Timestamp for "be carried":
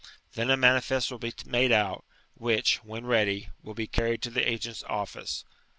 3.75-4.23